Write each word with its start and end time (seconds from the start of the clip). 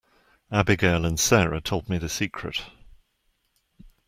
Abigail 0.51 1.05
and 1.05 1.19
Sara 1.19 1.61
told 1.61 1.87
me 1.87 1.99
the 1.99 2.09
secret. 2.09 2.63